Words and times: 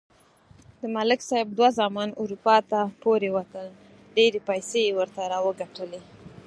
د 0.79 0.81
ملک 0.95 1.19
صاحب 1.29 1.47
دوه 1.57 1.69
زامن 1.77 2.09
اروپا 2.21 2.55
ته 2.71 2.79
پورې 3.03 3.29
وتل. 3.35 3.67
ډېرې 4.15 4.39
پیسې 4.49 4.79
یې 4.87 4.95
ورته 4.99 5.21
راوگټلې. 5.33 6.01